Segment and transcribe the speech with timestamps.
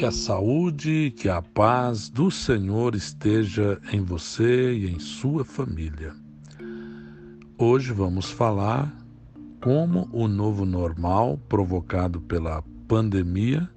[0.00, 6.14] Que a saúde, que a paz do Senhor esteja em você e em sua família.
[7.58, 8.90] Hoje vamos falar
[9.62, 13.68] como o novo normal provocado pela pandemia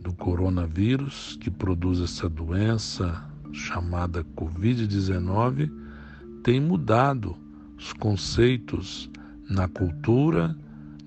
[0.00, 3.22] do coronavírus, que produz essa doença
[3.52, 5.70] chamada Covid-19,
[6.42, 7.36] tem mudado
[7.78, 9.08] os conceitos
[9.50, 10.56] na cultura,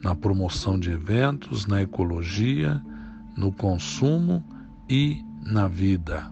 [0.04, 2.82] na promoção de eventos, na ecologia
[3.36, 4.44] no consumo
[4.90, 6.32] e na vida.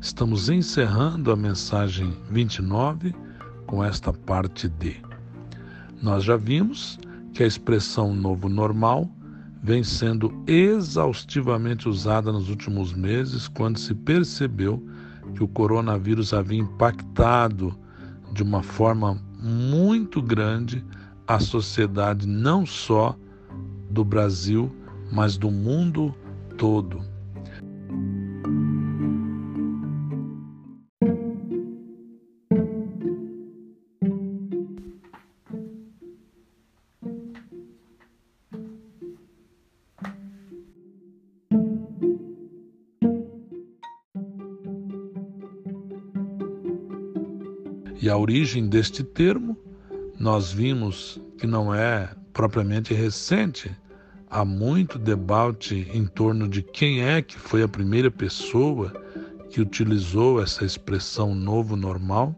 [0.00, 3.14] Estamos encerrando a mensagem 29
[3.66, 4.96] com esta parte D.
[6.00, 6.98] Nós já vimos
[7.32, 9.10] que a expressão novo normal
[9.62, 14.82] vem sendo exaustivamente usada nos últimos meses, quando se percebeu
[15.34, 17.76] que o coronavírus havia impactado
[18.32, 20.84] de uma forma muito grande
[21.26, 23.16] a sociedade não só
[23.90, 24.70] do Brasil,
[25.10, 26.14] mas do mundo
[26.56, 27.00] todo.
[48.00, 49.56] E a origem deste termo,
[50.18, 53.70] nós vimos que não é propriamente recente,
[54.30, 58.92] há muito debate em torno de quem é que foi a primeira pessoa
[59.50, 62.34] que utilizou essa expressão novo normal,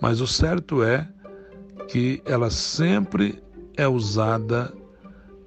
[0.00, 1.08] mas o certo é
[1.88, 3.42] que ela sempre
[3.76, 4.72] é usada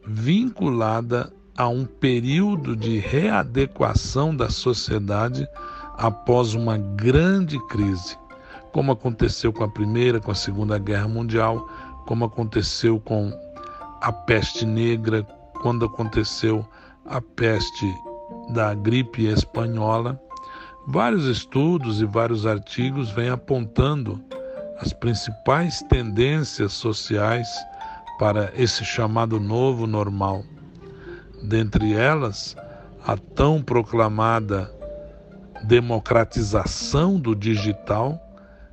[0.06, 5.48] vinculada a um período de readequação da sociedade
[5.98, 8.18] após uma grande crise,
[8.72, 11.68] como aconteceu com a Primeira, com a Segunda Guerra Mundial,
[12.06, 13.32] como aconteceu com
[14.02, 15.24] a peste negra,
[15.62, 16.68] quando aconteceu
[17.06, 17.86] a peste
[18.50, 20.20] da gripe espanhola,
[20.88, 24.24] vários estudos e vários artigos vêm apontando
[24.80, 27.48] as principais tendências sociais
[28.20, 30.44] para esse chamado novo normal.
[31.44, 32.56] Dentre elas,
[33.06, 34.72] a tão proclamada
[35.64, 38.22] democratização do digital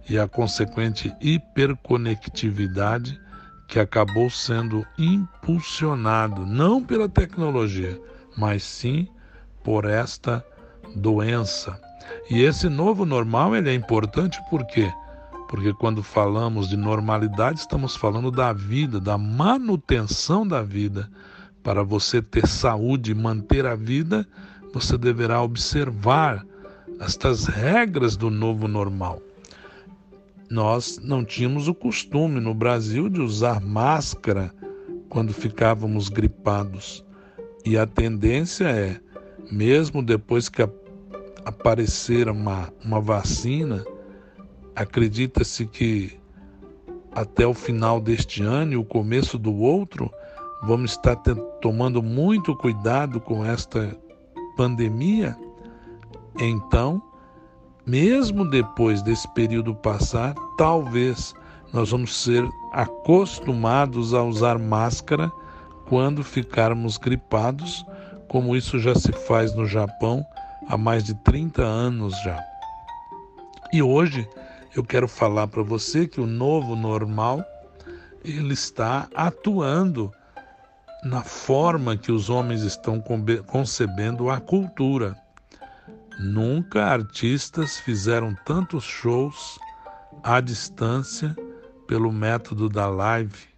[0.09, 3.19] e a consequente hiperconectividade
[3.67, 8.01] que acabou sendo impulsionado não pela tecnologia,
[8.37, 9.09] mas sim
[9.63, 10.45] por esta
[10.95, 11.81] doença.
[12.31, 14.93] E esse novo normal ele é importante por quê?
[15.49, 21.11] Porque quando falamos de normalidade, estamos falando da vida, da manutenção da vida.
[21.63, 24.27] Para você ter saúde e manter a vida,
[24.73, 26.45] você deverá observar
[27.01, 29.21] estas regras do novo normal
[30.55, 34.55] nós não tínhamos o costume no Brasil de usar máscara
[35.09, 37.05] quando ficávamos gripados.
[37.65, 39.01] E a tendência é,
[39.51, 40.63] mesmo depois que
[41.45, 43.85] aparecer uma, uma vacina,
[44.77, 46.17] acredita-se que
[47.11, 50.09] até o final deste ano e o começo do outro,
[50.63, 51.17] vamos estar
[51.61, 53.99] tomando muito cuidado com esta
[54.57, 55.37] pandemia.
[56.39, 57.03] Então,
[57.87, 61.35] mesmo depois desse período passar, talvez
[61.73, 65.31] nós vamos ser acostumados a usar máscara
[65.89, 67.85] quando ficarmos gripados,
[68.29, 70.25] como isso já se faz no Japão
[70.69, 72.43] há mais de 30 anos já.
[73.73, 74.29] E hoje
[74.75, 77.45] eu quero falar para você que o novo normal
[78.25, 80.11] ele está atuando
[81.05, 83.03] na forma que os homens estão
[83.47, 85.15] concebendo a cultura.
[86.19, 89.59] Nunca artistas fizeram tantos shows
[90.23, 91.35] à distância
[91.87, 93.49] pelo método da live.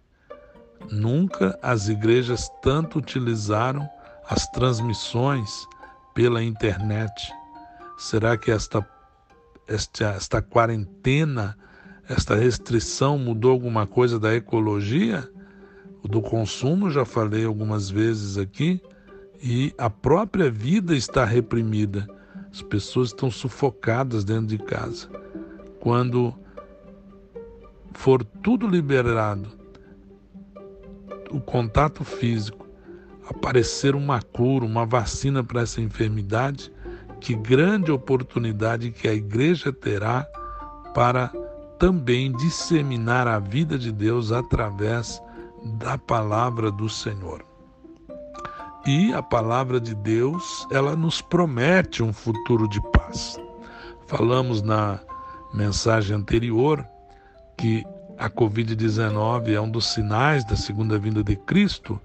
[0.91, 3.87] Nunca as igrejas tanto utilizaram
[4.27, 5.67] as transmissões
[6.13, 7.31] pela internet.
[7.97, 8.87] Será que esta,
[9.67, 11.57] esta, esta quarentena,
[12.09, 15.29] esta restrição mudou alguma coisa da ecologia?
[16.03, 18.81] Do consumo, já falei algumas vezes aqui,
[19.41, 22.07] e a própria vida está reprimida.
[22.57, 25.07] As pessoas estão sufocadas dentro de casa.
[25.79, 26.33] Quando
[27.93, 29.47] for tudo liberado,
[31.29, 32.67] o contato físico,
[33.29, 36.73] aparecer uma cura, uma vacina para essa enfermidade,
[37.21, 40.23] que grande oportunidade que a igreja terá
[40.95, 41.27] para
[41.77, 45.21] também disseminar a vida de Deus através
[45.77, 47.46] da palavra do Senhor.
[48.87, 53.37] E a palavra de Deus, ela nos promete um futuro de paz.
[54.07, 54.97] Falamos na
[55.53, 56.87] mensagem anterior
[57.57, 57.83] que
[58.17, 61.99] a Covid-19 é um dos sinais da segunda vinda de Cristo,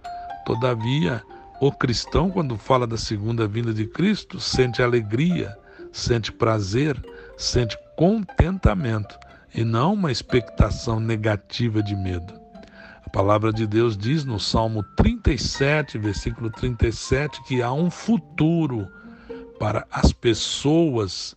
[0.44, 1.23] todavia,
[1.61, 5.56] o cristão, quando fala da segunda vinda de Cristo, sente alegria,
[5.93, 7.00] sente prazer,
[7.37, 9.17] sente contentamento
[9.55, 12.42] e não uma expectação negativa de medo.
[13.12, 18.88] Palavra de Deus diz no Salmo 37, versículo 37, que há um futuro
[19.59, 21.37] para as pessoas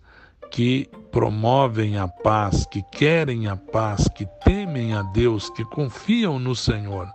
[0.49, 6.55] que promovem a paz, que querem a paz, que temem a Deus, que confiam no
[6.55, 7.09] Senhor.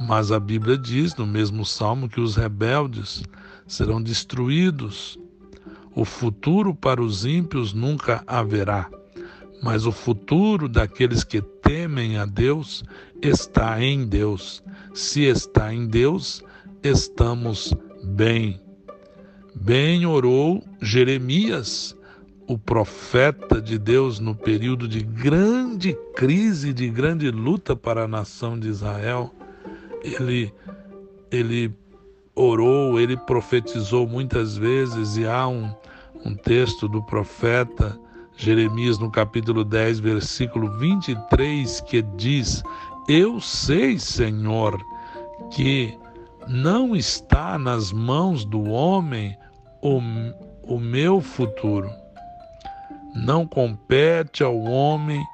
[0.00, 3.22] Mas a Bíblia diz no mesmo salmo que os rebeldes
[3.64, 5.16] serão destruídos.
[5.94, 8.90] O futuro para os ímpios nunca haverá,
[9.62, 12.84] mas o futuro daqueles que temem a Deus
[13.20, 14.62] está em Deus.
[14.92, 16.44] Se está em Deus,
[16.82, 17.74] estamos
[18.04, 18.60] bem.
[19.54, 21.96] Bem orou Jeremias,
[22.46, 28.58] o profeta de Deus, no período de grande crise, de grande luta para a nação
[28.58, 29.34] de Israel.
[30.02, 30.52] Ele,
[31.30, 31.74] ele
[32.34, 35.72] orou, ele profetizou muitas vezes, e há um,
[36.24, 37.98] um texto do profeta
[38.36, 42.62] Jeremias, no capítulo 10, versículo 23, que diz:
[43.08, 44.76] Eu sei, Senhor,
[45.52, 45.96] que
[46.48, 49.36] não está nas mãos do homem
[49.80, 50.00] o,
[50.62, 51.90] o meu futuro.
[53.14, 55.24] Não compete ao homem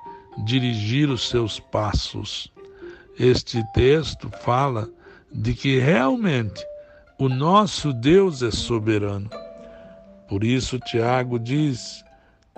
[0.44, 2.52] dirigir os seus passos.
[3.18, 4.88] Este texto fala
[5.32, 6.64] de que realmente
[7.18, 9.30] o nosso Deus é soberano.
[10.28, 12.04] Por isso, Tiago diz: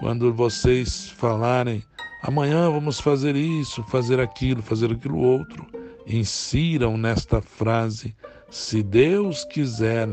[0.02, 1.80] quando vocês falarem,
[2.24, 5.64] amanhã vamos fazer isso, fazer aquilo, fazer aquilo outro,
[6.04, 8.12] insiram nesta frase:
[8.50, 10.08] se Deus quiser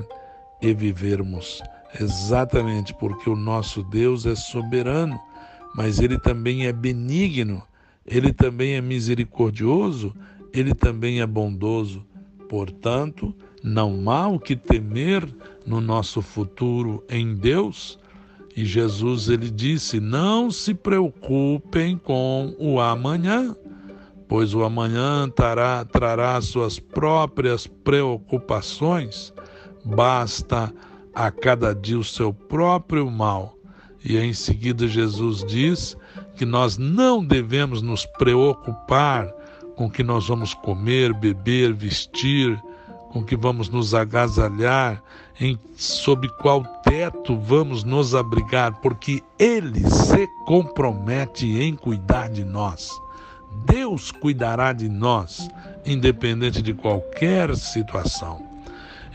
[0.62, 1.59] e vivermos.
[2.00, 5.19] Exatamente porque o nosso Deus é soberano,
[5.74, 7.63] mas ele também é benigno,
[8.06, 10.13] ele também é misericordioso,
[10.53, 12.06] ele também é bondoso.
[12.47, 15.27] Portanto, não há o que temer
[15.65, 17.97] no nosso futuro em Deus.
[18.59, 23.56] E Jesus ele disse: "Não se preocupem com o amanhã,
[24.27, 29.33] pois o amanhã trará, trará suas próprias preocupações.
[29.85, 30.73] Basta
[31.15, 33.56] a cada dia o seu próprio mal.
[34.03, 35.95] E em seguida Jesus diz
[36.35, 39.33] que nós não devemos nos preocupar
[39.77, 42.61] com o que nós vamos comer, beber, vestir,
[43.09, 45.01] com que vamos nos agasalhar,
[45.39, 52.89] em sob qual teto vamos nos abrigar, porque ele se compromete em cuidar de nós.
[53.65, 55.50] Deus cuidará de nós,
[55.85, 58.47] independente de qualquer situação.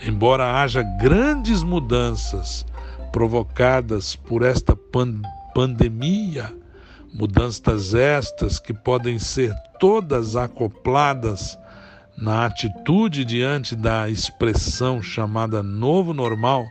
[0.04, 2.66] Embora haja grandes mudanças
[3.12, 5.22] provocadas por esta pan
[5.54, 6.52] pandemia,
[7.12, 11.56] mudanças estas que podem ser todas acopladas
[12.16, 16.64] na atitude diante da expressão chamada novo normal,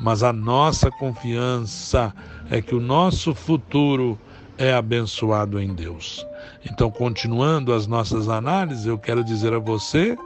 [0.00, 2.12] mas a nossa confiança
[2.50, 4.18] é que o nosso futuro
[4.58, 6.26] é abençoado em Deus.
[6.64, 10.16] Então, continuando as nossas análises, eu quero dizer a você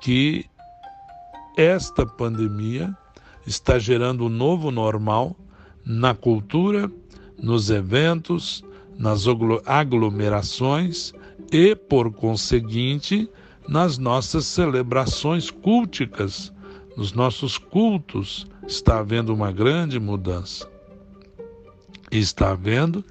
[0.00, 0.46] que
[1.56, 2.94] esta pandemia
[3.46, 5.36] está gerando um novo normal
[5.84, 6.90] na cultura,
[7.40, 8.64] nos eventos,
[8.96, 9.24] nas
[9.64, 11.12] aglomerações
[11.52, 13.28] e, por conseguinte,
[13.68, 16.50] nas nossas celebrações culticas,
[16.96, 20.66] nos nossos cultos, está havendo uma grande mudança.
[22.10, 23.04] Está havendo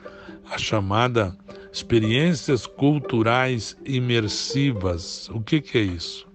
[0.51, 1.37] a chamada
[1.71, 5.29] experiências culturais imersivas.
[5.29, 6.27] O que, que é isso?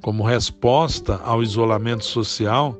[0.00, 2.78] Como resposta ao isolamento social,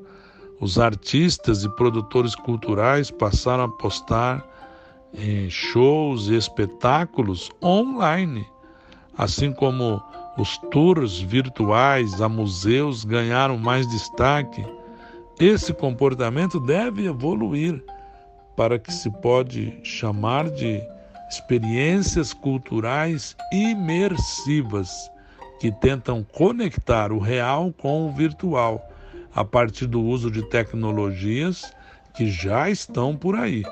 [0.60, 4.46] os artistas e produtores culturais passaram a postar
[5.12, 8.46] em shows e espetáculos online,
[9.18, 10.00] assim como
[10.36, 14.64] os tours virtuais a museus ganharam mais destaque.
[15.38, 17.82] Esse comportamento deve evoluir
[18.56, 20.80] para que se pode chamar de
[21.28, 25.10] experiências culturais imersivas
[25.60, 28.88] que tentam conectar o real com o virtual
[29.34, 31.72] a partir do uso de tecnologias
[32.14, 33.62] que já estão por aí,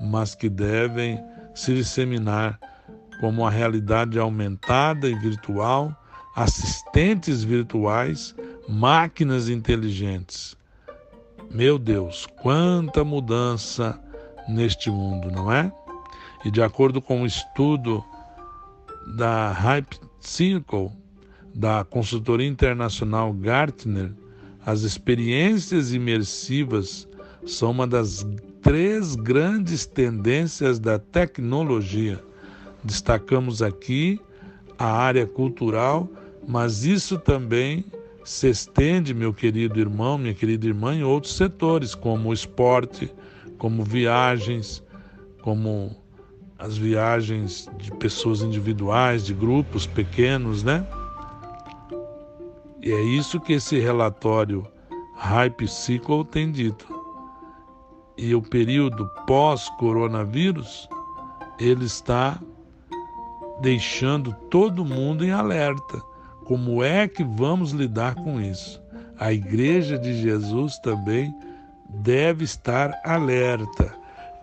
[0.00, 1.18] mas que devem
[1.54, 2.58] se disseminar
[3.20, 5.94] como a realidade aumentada e virtual,
[6.34, 8.34] assistentes virtuais,
[8.68, 10.56] máquinas inteligentes.
[11.50, 13.98] Meu Deus, quanta mudança
[14.48, 15.72] neste mundo, não é?
[16.44, 18.04] E de acordo com o um estudo
[19.16, 20.90] da Hype Circle,
[21.54, 24.12] da consultoria internacional Gartner,
[24.64, 27.08] as experiências imersivas
[27.46, 28.26] são uma das
[28.62, 32.22] três grandes tendências da tecnologia.
[32.82, 34.20] Destacamos aqui
[34.78, 36.08] a área cultural,
[36.46, 37.84] mas isso também
[38.24, 43.10] se estende, meu querido irmão, minha querida irmã, em outros setores, como o esporte,
[43.56, 44.82] como viagens,
[45.42, 45.96] como
[46.58, 50.86] as viagens de pessoas individuais, de grupos pequenos, né?
[52.82, 54.66] E é isso que esse relatório
[55.16, 56.86] Hype Cycle tem dito.
[58.16, 60.88] E o período pós-coronavírus,
[61.58, 62.40] ele está
[63.60, 66.00] deixando todo mundo em alerta.
[66.44, 68.82] Como é que vamos lidar com isso?
[69.18, 71.34] A Igreja de Jesus também
[71.88, 73.94] deve estar alerta.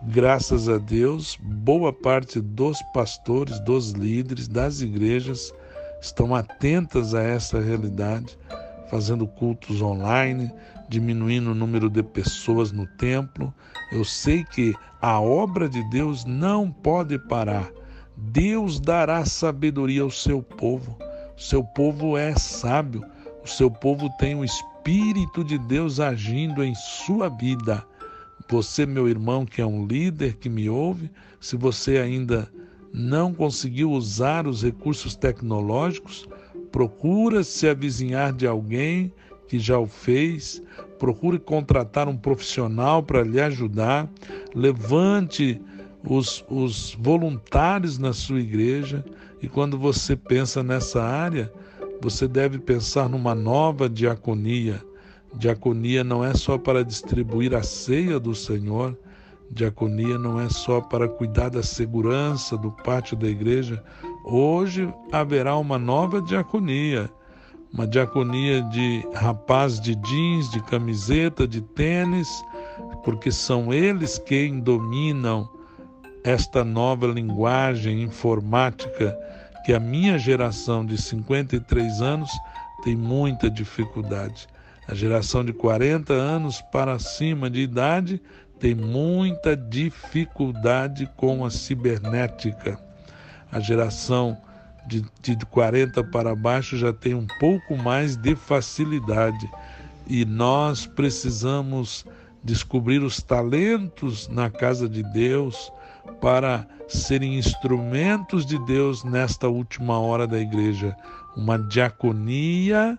[0.02, 5.52] Graças a Deus, boa parte dos pastores, dos líderes, das igrejas
[6.00, 8.38] estão atentas a essa realidade,
[8.88, 10.52] fazendo cultos online,
[10.88, 13.52] diminuindo o número de pessoas no templo.
[13.90, 17.68] Eu sei que a obra de Deus não pode parar.
[18.16, 20.96] Deus dará sabedoria ao seu povo.
[21.36, 23.04] O seu povo é sábio.
[23.44, 27.84] O seu povo tem o Espírito de Deus agindo em sua vida.
[28.48, 32.50] Você, meu irmão, que é um líder que me ouve, se você ainda
[32.92, 36.26] não conseguiu usar os recursos tecnológicos,
[36.72, 39.12] procura se avizinhar de alguém
[39.48, 40.62] que já o fez,
[40.98, 44.08] procure contratar um profissional para lhe ajudar,
[44.54, 45.60] levante
[46.08, 49.04] os, os voluntários na sua igreja
[49.42, 51.52] e quando você pensa nessa área,
[52.00, 54.82] você deve pensar numa nova diaconia.
[55.34, 58.96] Diaconia não é só para distribuir a ceia do Senhor,
[59.50, 63.82] Diaconia não é só para cuidar da segurança do pátio da igreja.
[64.24, 67.08] Hoje haverá uma nova diaconia,
[67.72, 72.28] uma diaconia de rapaz de jeans, de camiseta, de tênis,
[73.04, 75.48] porque são eles quem dominam
[76.26, 79.16] esta nova linguagem informática
[79.64, 82.28] que a minha geração de 53 anos
[82.82, 84.48] tem muita dificuldade.
[84.88, 88.20] A geração de 40 anos para cima de idade
[88.58, 92.76] tem muita dificuldade com a cibernética.
[93.52, 94.36] A geração
[94.84, 99.48] de, de 40 para baixo já tem um pouco mais de facilidade
[100.08, 102.04] e nós precisamos
[102.42, 105.70] descobrir os talentos na casa de Deus
[106.20, 110.96] para serem instrumentos de Deus nesta última hora da igreja.
[111.36, 112.98] Uma diaconia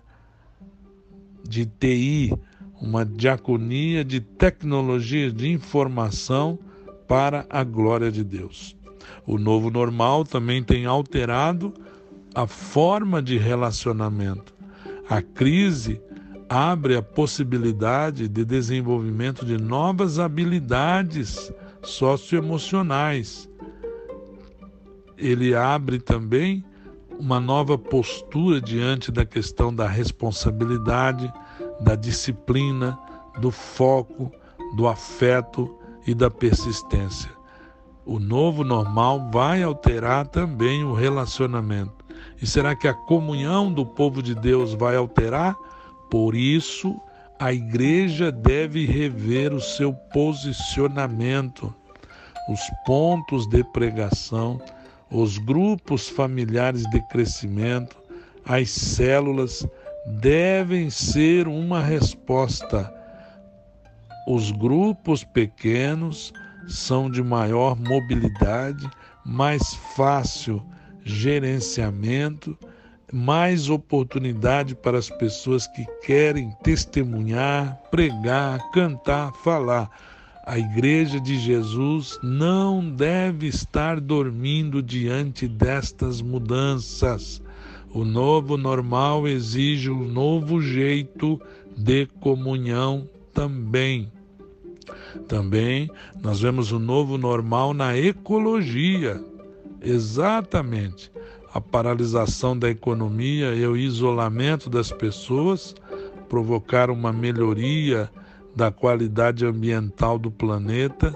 [1.42, 2.34] de TI,
[2.80, 6.58] uma diaconia de tecnologia de informação
[7.06, 8.76] para a glória de Deus.
[9.26, 11.72] O novo normal também tem alterado
[12.34, 14.54] a forma de relacionamento.
[15.08, 16.00] A crise
[16.48, 23.48] abre a possibilidade de desenvolvimento de novas habilidades socioemocionais.
[25.16, 26.64] Ele abre também
[27.18, 31.32] uma nova postura diante da questão da responsabilidade,
[31.80, 32.98] da disciplina,
[33.40, 34.30] do foco,
[34.76, 37.30] do afeto e da persistência.
[38.06, 42.04] O novo normal vai alterar também o relacionamento.
[42.40, 45.56] E será que a comunhão do povo de Deus vai alterar?
[46.10, 46.98] Por isso,
[47.38, 51.72] a igreja deve rever o seu posicionamento,
[52.48, 54.60] os pontos de pregação,
[55.10, 57.96] os grupos familiares de crescimento,
[58.44, 59.66] as células
[60.20, 62.92] devem ser uma resposta.
[64.26, 66.32] Os grupos pequenos
[66.66, 68.88] são de maior mobilidade,
[69.24, 70.62] mais fácil
[71.04, 72.58] gerenciamento,
[73.12, 79.90] mais oportunidade para as pessoas que querem testemunhar, pregar, cantar, falar.
[80.44, 87.42] A Igreja de Jesus não deve estar dormindo diante destas mudanças.
[87.90, 91.40] O novo normal exige um novo jeito
[91.76, 94.10] de comunhão também.
[95.26, 95.90] Também
[96.22, 99.22] nós vemos o novo normal na ecologia.
[99.80, 101.10] Exatamente.
[101.54, 105.74] A paralisação da economia e o isolamento das pessoas
[106.28, 108.10] provocaram uma melhoria
[108.54, 111.14] da qualidade ambiental do planeta.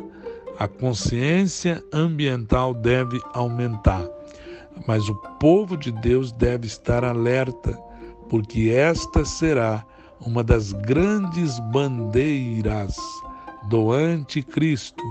[0.59, 4.09] A consciência ambiental deve aumentar.
[4.87, 7.79] Mas o povo de Deus deve estar alerta,
[8.31, 9.85] porque esta será
[10.19, 12.97] uma das grandes bandeiras
[13.69, 15.03] do anticristo.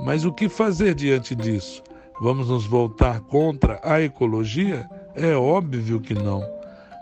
[0.00, 1.80] Mas o que fazer diante disso?
[2.20, 4.88] Vamos nos voltar contra a ecologia?
[5.16, 6.44] É óbvio que não.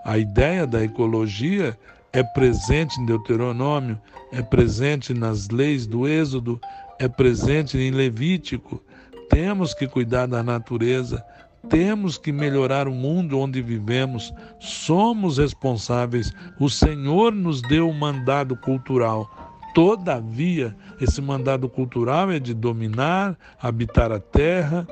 [0.05, 1.79] A ideia da ecologia
[2.13, 4.01] é presente em Deuteronômio,
[4.33, 6.59] é presente nas leis do Êxodo,
[6.99, 8.83] é presente em Levítico.
[9.29, 11.23] Temos que cuidar da natureza,
[11.69, 16.33] temos que melhorar o mundo onde vivemos, somos responsáveis.
[16.59, 19.31] O Senhor nos deu um mandado cultural.
[19.75, 24.87] Todavia, esse mandado cultural é de dominar, habitar a terra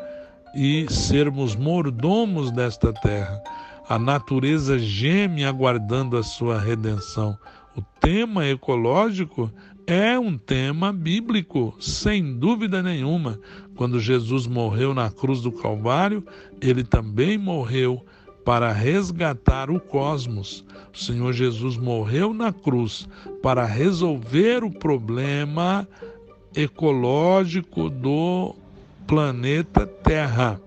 [0.54, 3.40] e sermos mordomos desta terra.
[3.88, 7.36] A natureza geme aguardando a sua redenção.
[7.76, 9.50] O tema ecológico
[9.86, 13.40] é um tema bíblico, sem dúvida nenhuma.
[13.74, 16.24] Quando Jesus morreu na cruz do Calvário,
[16.60, 18.04] ele também morreu
[18.44, 20.64] para resgatar o cosmos.
[20.92, 23.08] O Senhor Jesus morreu na cruz
[23.42, 25.86] para resolver o problema
[26.54, 28.54] ecológico do
[29.10, 30.60] planeta Terra.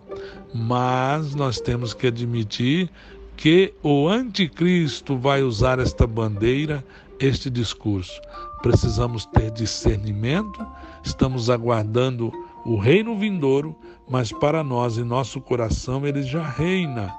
[0.53, 2.89] Mas nós temos que admitir
[3.38, 6.83] que o anticristo vai usar esta bandeira,
[7.21, 8.21] este discurso.
[8.62, 10.59] Precisamos ter discernimento,
[11.05, 12.33] estamos aguardando
[12.65, 13.73] o reino vindouro,
[14.09, 17.15] mas para nós, em nosso coração, ele já reina.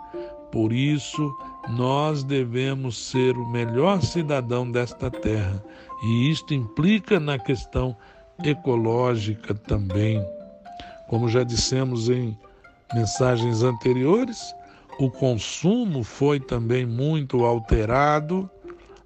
[0.52, 1.34] Por isso,
[1.70, 5.64] nós devemos ser o melhor cidadão desta terra.
[6.04, 7.96] E isto implica na questão
[8.44, 10.22] ecológica também.
[11.08, 12.36] Como já dissemos em
[12.94, 14.54] mensagens anteriores,
[14.98, 18.48] o consumo foi também muito alterado,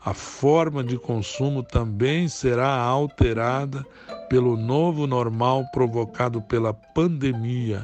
[0.05, 3.85] a forma de consumo também será alterada
[4.29, 7.83] pelo novo normal provocado pela pandemia.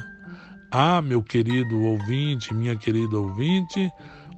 [0.70, 3.90] Há, meu querido ouvinte, minha querida ouvinte,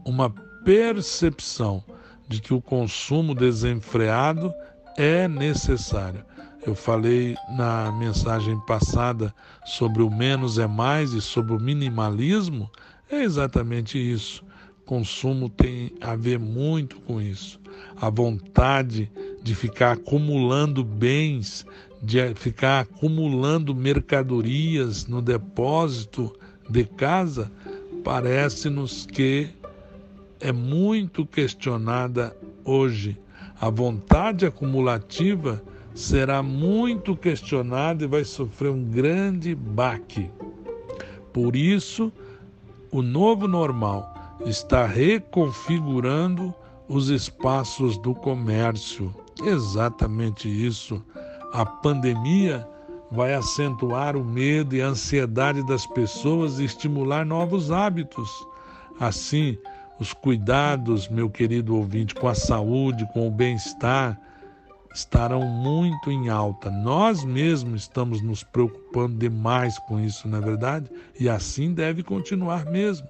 [0.05, 0.31] uma
[0.65, 1.83] percepção
[2.29, 4.53] de que o consumo desenfreado
[4.97, 6.25] é necessário.
[6.67, 9.33] Eu falei na mensagem passada
[9.65, 12.69] sobre o menos é mais e sobre o minimalismo.
[13.09, 14.45] É exatamente isso.
[14.85, 17.61] Consumo tem a ver muito com isso.
[18.01, 19.09] A vontade
[19.45, 21.65] de ficar acumulando bens,
[22.03, 26.33] de ficar acumulando mercadorias no depósito
[26.69, 27.49] de casa,
[28.03, 29.51] parece-nos que
[30.41, 33.17] é muito questionada hoje.
[33.61, 35.63] A vontade acumulativa
[35.97, 40.31] será muito questionada e vai sofrer um grande baque.
[41.33, 42.13] Por isso,
[42.93, 46.55] o novo normal está reconfigurando
[46.87, 49.13] os espaços do comércio.
[49.43, 51.03] Exatamente isso.
[51.55, 52.69] A pandemia
[53.11, 58.31] vai acentuar o medo e a ansiedade das pessoas e estimular novos hábitos.
[59.01, 59.57] Assim,
[59.99, 64.21] os cuidados, meu querido ouvinte, com a saúde, com o bem-estar,
[64.97, 66.71] estarão muito em alta.
[66.71, 70.91] Nós mesmos estamos nos preocupando demais com isso, não é verdade?
[71.21, 73.07] E assim deve continuar mesmo.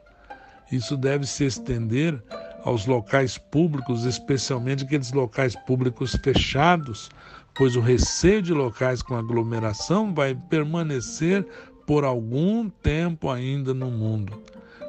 [0.71, 2.21] Isso deve se estender
[2.65, 7.09] aos locais públicos, especialmente aqueles locais públicos fechados,
[7.55, 11.47] pois o receio de locais com aglomeração vai permanecer
[11.87, 14.43] por algum tempo ainda no mundo.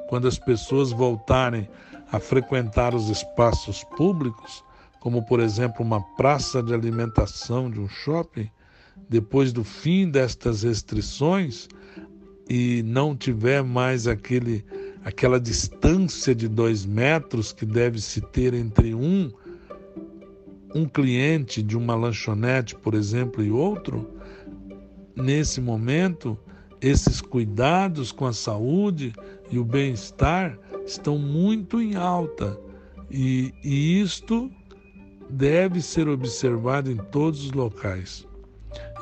[0.10, 1.70] Quando as pessoas voltarem
[2.12, 4.64] a frequentar os espaços públicos,
[5.08, 8.52] como por exemplo uma praça de alimentação de um shopping,
[9.08, 11.70] depois do fim destas restrições
[12.50, 14.66] e não tiver mais aquele,
[15.06, 19.32] aquela distância de dois metros que deve se ter entre um,
[20.76, 24.12] um cliente de uma lanchonete, por exemplo, e outro,
[25.16, 26.38] nesse momento,
[26.82, 29.14] esses cuidados com a saúde
[29.50, 32.60] e o bem-estar estão muito em alta.
[33.10, 34.52] E, e isto
[35.30, 38.28] deve ser observado em todos os locais.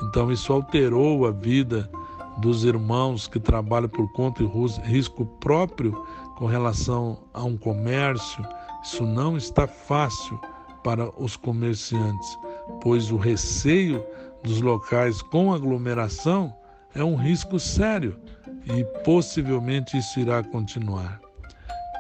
[0.04, 1.90] Então, isso alterou a vida
[2.38, 4.48] dos irmãos que trabalham por conta e
[4.84, 5.94] risco próprio
[6.38, 8.46] com relação a um comércio.
[8.84, 10.40] Isso não está fácil
[10.84, 12.38] para os comerciantes,
[12.82, 14.04] pois o receio
[14.44, 16.54] dos locais com aglomeração
[16.94, 18.18] é um risco sério
[18.66, 21.20] e possivelmente isso irá continuar.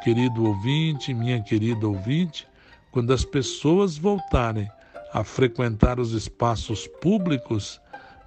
[0.04, 2.48] Querido ouvinte, minha querida ouvinte,
[2.96, 4.72] quando as pessoas voltarem
[5.12, 7.82] a frequentar os espaços públicos,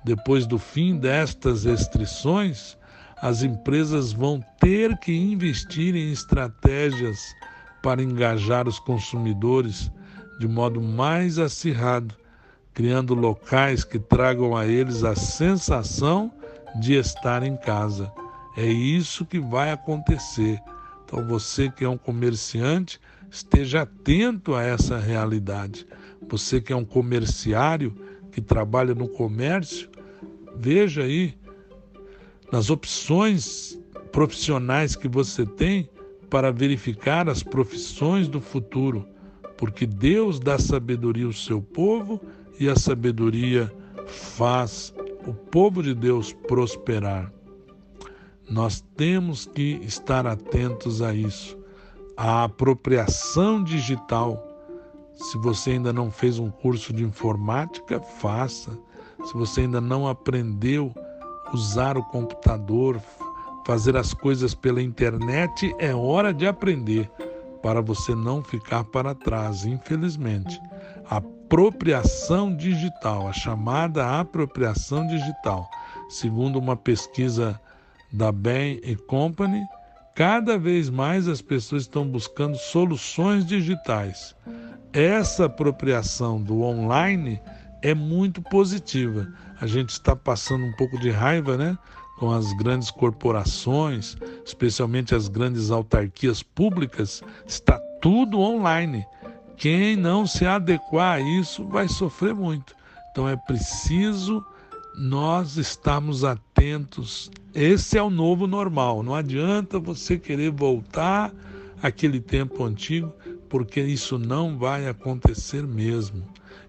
[0.05, 2.77] depois do fim destas restrições,
[3.23, 7.19] as empresas vão ter que investir em estratégias
[7.83, 9.91] para engajar os consumidores
[10.39, 12.15] de modo mais acirrado,
[12.75, 16.31] criando locais que tragam a eles a sensação
[16.79, 18.13] de estar em casa.
[18.55, 20.61] É isso que vai acontecer.
[21.07, 23.01] Então, você que é um comerciante,
[23.31, 25.87] esteja atento a essa realidade.
[26.29, 27.95] Você que é um comerciário,
[28.31, 29.89] que trabalha no comércio,
[30.57, 31.35] veja aí
[32.53, 33.79] nas opções
[34.13, 35.89] profissionais que você tem
[36.31, 39.07] para verificar as profissões do futuro,
[39.57, 42.21] porque Deus dá sabedoria ao seu povo
[42.59, 43.73] e a sabedoria
[44.07, 44.95] faz
[45.27, 47.33] o povo de Deus prosperar.
[48.49, 51.59] Nós temos que estar atentos a isso.
[52.21, 54.45] A apropriação digital.
[55.15, 58.77] Se você ainda não fez um curso de informática, faça.
[59.25, 60.93] Se você ainda não aprendeu
[61.47, 63.01] a usar o computador,
[63.65, 67.09] fazer as coisas pela internet, é hora de aprender
[67.63, 70.61] para você não ficar para trás, infelizmente.
[71.09, 75.71] Apropriação digital, a chamada apropriação digital,
[76.09, 77.61] segundo uma pesquisa
[78.13, 79.63] da Bain Company,
[80.19, 84.35] cada vez mais as pessoas estão buscando soluções digitais.
[84.93, 87.41] Essa apropriação do online
[87.83, 89.33] é muito positiva.
[89.61, 91.79] A gente está passando um pouco de raiva, né?
[92.19, 99.07] Com as grandes corporações, especialmente as grandes autarquias públicas, está tudo online.
[99.57, 102.75] Quem não se adequar a isso vai sofrer muito.
[103.13, 104.45] Então é preciso
[104.99, 107.31] nós estarmos atentos.
[107.55, 109.03] Esse é o novo normal.
[109.03, 111.33] Não adianta você querer voltar
[111.81, 113.13] àquele tempo antigo,
[113.49, 116.25] porque isso não vai acontecer mesmo.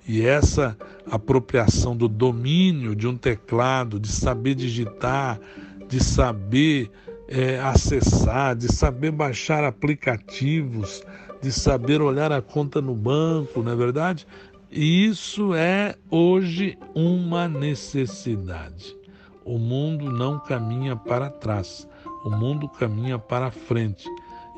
[0.08, 0.78] E essa
[1.10, 5.40] apropriação do domínio de um teclado, de saber digitar,
[5.88, 6.92] de saber
[7.28, 11.04] é, acessar, de saber baixar aplicativos,
[11.42, 14.28] de saber olhar a conta no banco, não é verdade?
[14.72, 18.96] Isso é hoje uma necessidade.
[19.44, 21.88] O mundo não caminha para trás,
[22.24, 24.08] o mundo caminha para frente.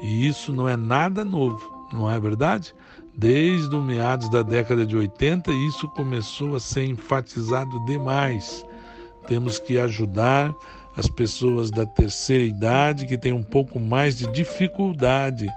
[0.01, 2.75] E isso não é nada novo, não é verdade?
[3.15, 8.65] Desde o meados da década de 80, isso começou a ser enfatizado demais.
[9.27, 10.53] Temos que ajudar
[10.97, 15.47] as pessoas da terceira idade que têm um pouco mais de dificuldade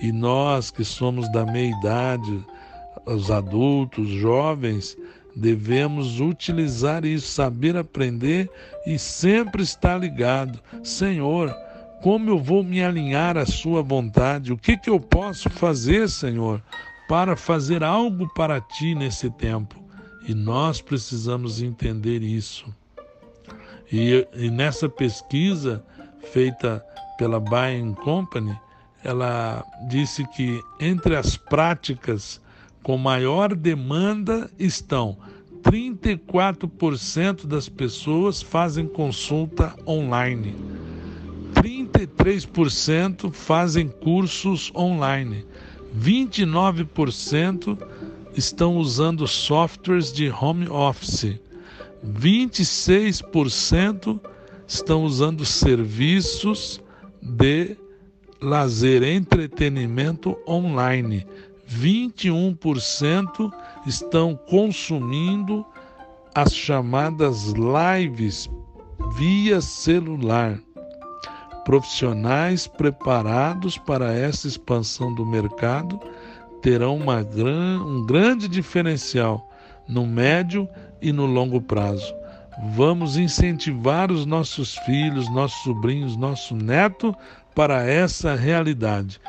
[0.00, 2.44] e nós que somos da meia idade,
[3.06, 4.96] os adultos, jovens,
[5.34, 8.50] devemos utilizar isso, saber aprender
[8.86, 10.60] e sempre estar ligado.
[10.82, 11.54] Senhor,
[12.02, 14.52] como eu vou me alinhar à Sua vontade?
[14.52, 16.62] O que, que eu posso fazer, Senhor,
[17.08, 19.78] para fazer algo para Ti nesse tempo?
[20.26, 22.66] E nós precisamos entender isso.
[23.92, 25.84] E, e nessa pesquisa
[26.32, 26.84] feita
[27.18, 28.56] pela Bain Company,
[29.02, 32.40] ela disse que entre as práticas
[32.82, 35.16] com maior demanda estão
[35.62, 40.54] 34% das pessoas fazem consulta online.
[41.54, 45.44] 33% fazem cursos online.
[45.98, 47.78] 29%
[48.34, 51.38] estão usando softwares de home office.
[52.04, 54.20] 26%
[54.66, 56.80] estão usando serviços
[57.20, 57.76] de
[58.40, 61.26] lazer, entretenimento online.
[61.70, 63.52] 21%
[63.86, 65.64] estão consumindo
[66.34, 68.50] as chamadas lives
[69.16, 70.58] via celular.
[71.64, 76.00] Profissionais preparados para essa expansão do mercado
[76.62, 79.48] terão uma gran, um grande diferencial
[79.86, 80.68] no médio
[81.00, 82.14] e no longo prazo.
[82.74, 87.14] Vamos incentivar os nossos filhos, nossos sobrinhos, nosso neto
[87.54, 89.20] para essa realidade.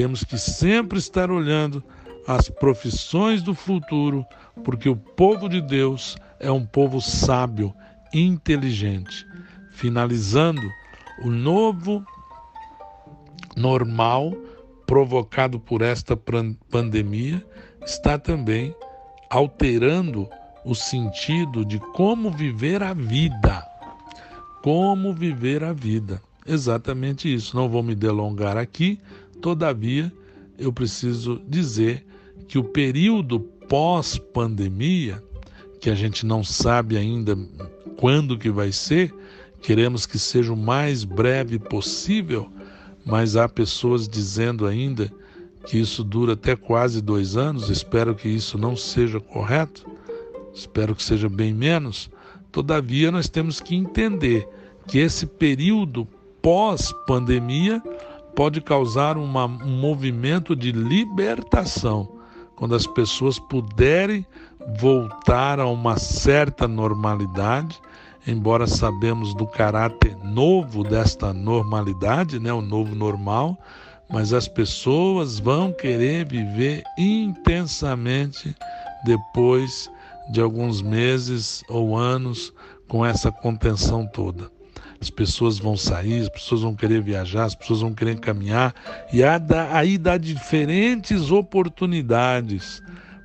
[0.00, 1.84] Temos que sempre estar olhando
[2.26, 4.24] as profissões do futuro,
[4.64, 7.74] porque o povo de Deus é um povo sábio,
[8.10, 9.26] inteligente.
[9.72, 10.62] Finalizando,
[11.22, 12.02] o novo
[13.54, 14.32] normal
[14.86, 17.44] provocado por esta pandemia
[17.84, 18.74] está também
[19.28, 20.26] alterando
[20.64, 23.62] o sentido de como viver a vida.
[24.62, 26.22] Como viver a vida.
[26.46, 27.54] Exatamente isso.
[27.54, 28.98] Não vou me delongar aqui,
[29.40, 30.12] Todavia,
[30.58, 32.04] eu preciso dizer
[32.46, 35.22] que o período pós-pandemia,
[35.80, 37.38] que a gente não sabe ainda
[37.96, 39.14] quando que vai ser,
[39.62, 42.50] queremos que seja o mais breve possível,
[43.04, 45.10] mas há pessoas dizendo ainda
[45.66, 47.70] que isso dura até quase dois anos.
[47.70, 49.86] Espero que isso não seja correto,
[50.54, 52.10] espero que seja bem menos.
[52.52, 54.46] Todavia, nós temos que entender
[54.86, 56.06] que esse período
[56.42, 57.82] pós-pandemia
[58.40, 62.08] pode causar uma, um movimento de libertação,
[62.56, 64.24] quando as pessoas puderem
[64.80, 67.78] voltar a uma certa normalidade,
[68.26, 73.58] embora sabemos do caráter novo desta normalidade, né, o novo normal,
[74.08, 78.56] mas as pessoas vão querer viver intensamente
[79.04, 79.90] depois
[80.32, 82.54] de alguns meses ou anos
[82.88, 84.59] com essa contenção toda
[85.00, 88.74] as pessoas vão sair, as pessoas vão querer viajar, as pessoas vão querer caminhar,
[89.12, 92.82] e aí dá diferentes oportunidades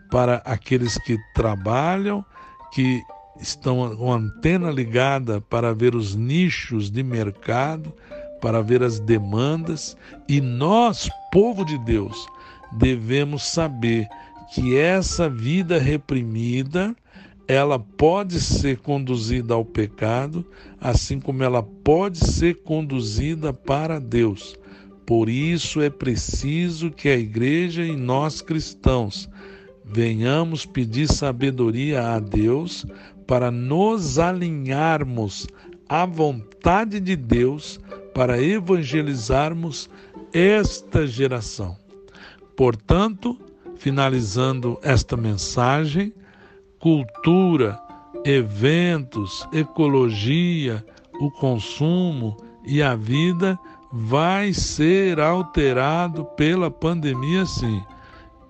[0.09, 2.23] para aqueles que trabalham,
[2.71, 3.01] que
[3.41, 7.93] estão com a antena ligada para ver os nichos de mercado,
[8.41, 9.97] para ver as demandas,
[10.29, 12.25] e nós, povo de Deus,
[12.77, 14.07] devemos saber
[14.53, 16.95] que essa vida reprimida,
[17.47, 20.45] ela pode ser conduzida ao pecado,
[20.79, 24.57] assim como ela pode ser conduzida para Deus.
[25.05, 29.29] Por isso é preciso que a igreja e nós cristãos
[29.83, 32.85] venhamos pedir sabedoria a Deus
[33.27, 35.47] para nos alinharmos
[35.87, 37.79] à vontade de Deus
[38.13, 39.87] para evangelizarmos
[40.33, 41.77] esta geração.
[42.55, 43.37] Portanto,
[43.77, 46.13] finalizando esta mensagem,
[46.85, 47.81] cultura,
[48.23, 50.85] eventos, ecologia,
[51.19, 53.57] o consumo e a vida
[53.91, 57.81] vai ser alterado pela pandemia sim.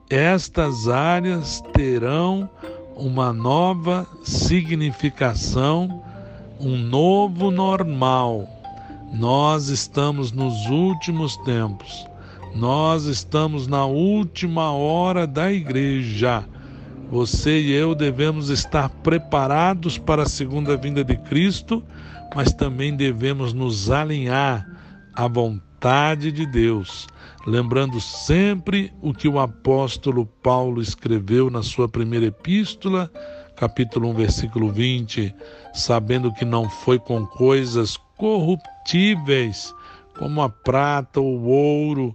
[0.09, 2.49] Estas áreas terão
[2.97, 6.03] uma nova significação,
[6.59, 8.45] um novo normal.
[9.13, 12.05] Nós estamos nos últimos tempos.
[12.53, 16.45] Nós estamos na última hora da igreja.
[17.15, 21.81] Você e eu devemos estar preparados para a segunda vinda de Cristo,
[22.35, 24.67] mas também devemos nos alinhar
[25.13, 27.07] à vontade de Deus,
[27.47, 33.09] lembrando sempre o que o apóstolo Paulo escreveu na sua primeira epístola,
[33.55, 35.33] capítulo 1, versículo 20,
[35.73, 39.73] sabendo que não foi com coisas corruptíveis,
[40.19, 42.13] como a prata ou o ouro,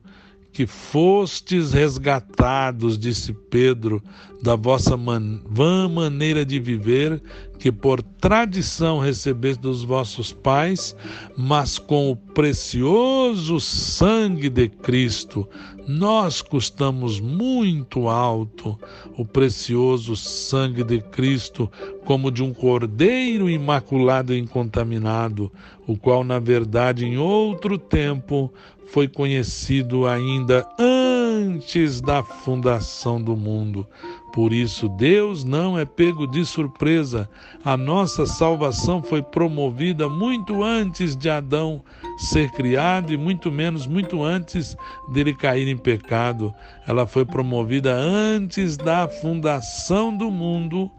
[0.53, 4.03] que fostes resgatados, disse Pedro,
[4.43, 7.23] da vossa man vã maneira de viver,
[7.59, 10.97] que por tradição recebeste dos vossos pais,
[11.37, 15.47] mas com o precioso sangue de Cristo,
[15.87, 18.79] nós custamos muito alto
[19.17, 21.71] o precioso sangue de Cristo,
[22.05, 25.53] como de um cordeiro imaculado e incontaminado,
[25.87, 28.53] o qual, na verdade, em outro tempo
[28.93, 33.87] foi conhecido ainda antes da fundação do mundo.
[34.33, 37.29] Por isso, Deus não é pego de surpresa.
[37.65, 41.83] A nossa salvação foi promovida muito antes de Adão
[42.19, 44.77] ser criado e muito menos muito antes
[45.13, 46.55] dele cair em pecado.
[46.87, 50.91] Ela foi promovida antes da fundação do mundo,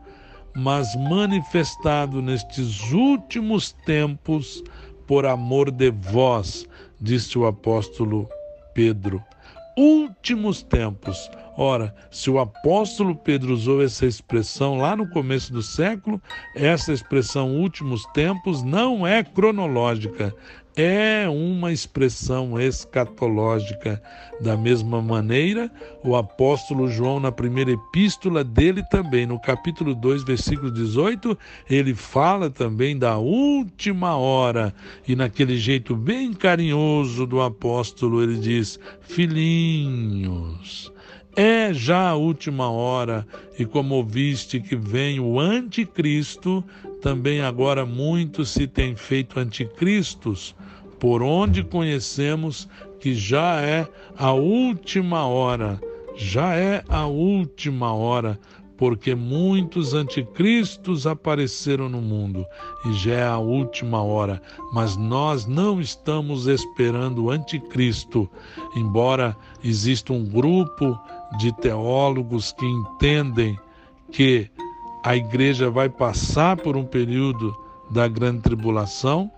[0.55, 4.63] mas manifestado nestes últimos tempos
[5.07, 6.67] por amor de vós
[7.01, 8.29] disse o apóstolo
[8.73, 9.21] Pedro.
[9.77, 11.29] Últimos tempos.
[11.57, 16.21] Ora, se o apóstolo Pedro usou essa expressão lá no começo do século,
[16.55, 20.33] essa expressão últimos tempos não é cronológica,
[20.75, 24.01] é uma expressão escatológica.
[24.39, 25.69] Da mesma maneira,
[26.03, 31.37] o apóstolo João, na primeira epístola dele também, no capítulo 2, versículo 18,
[31.69, 34.73] ele fala também da última hora.
[35.07, 40.91] E naquele jeito bem carinhoso do apóstolo, ele diz: Filhinhos.
[41.35, 43.25] É já a última hora,
[43.57, 46.61] e como ouviste que vem o anticristo,
[47.01, 50.53] também agora muitos se têm feito anticristos,
[50.99, 52.67] por onde conhecemos
[52.99, 55.79] que já é a última hora,
[56.17, 58.37] já é a última hora,
[58.77, 62.45] porque muitos anticristos apareceram no mundo
[62.85, 64.41] e já é a última hora,
[64.73, 68.29] mas nós não estamos esperando o anticristo,
[68.75, 70.99] embora exista um grupo
[71.37, 73.57] de teólogos que entendem
[74.11, 74.49] que
[75.03, 77.55] a igreja vai passar por um período
[77.89, 79.31] da grande tribulação.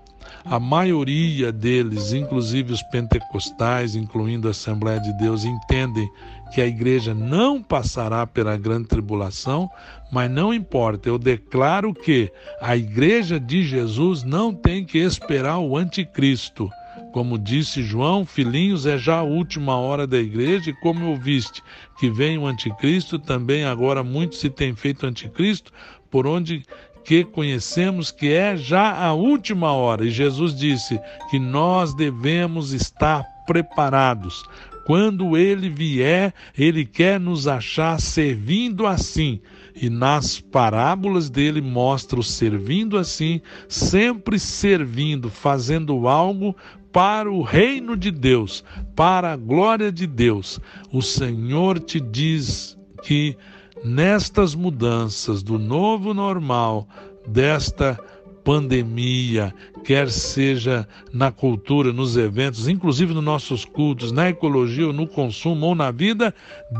[0.45, 6.09] A maioria deles, inclusive os pentecostais, incluindo a Assembleia de Deus, entendem
[6.53, 9.69] que a igreja não passará pela grande tribulação,
[10.11, 15.75] mas não importa, eu declaro que a igreja de Jesus não tem que esperar o
[15.75, 16.69] anticristo.
[17.13, 21.61] Como disse João, filhinhos, é já a última hora da igreja, e como ouviste
[21.99, 25.71] que vem o anticristo, também agora muito se tem feito anticristo,
[26.09, 26.65] por onde
[27.05, 30.05] que conhecemos que é já a última hora.
[30.05, 30.99] E Jesus disse
[31.29, 34.43] que nós devemos estar preparados.
[34.87, 39.39] Quando ele vier, ele quer nos achar servindo assim.
[39.75, 46.55] E nas parábolas dele mostra o servindo assim, sempre servindo, fazendo algo
[46.93, 48.63] para o reino de Deus,
[48.95, 50.61] para a glória de Deus.
[50.91, 53.35] O Senhor te diz que
[53.83, 56.87] nestas mudanças do novo normal,
[57.27, 57.99] desta
[58.43, 59.53] pandemia,
[59.83, 65.67] quer seja na cultura, nos eventos, inclusive nos nossos cultos, na ecologia, ou no consumo
[65.67, 66.33] ou na vida,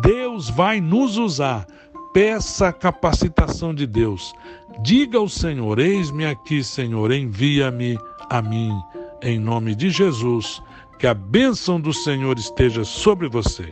[0.03, 1.65] Deus vai nos usar
[2.13, 4.33] peça a capacitação de Deus.
[4.83, 7.97] Diga ao Senhor: Eis-me aqui, Senhor, envia-me
[8.29, 8.71] a mim.
[9.25, 10.61] Em nome de Jesus,
[10.99, 13.71] que a bênção do Senhor esteja sobre você.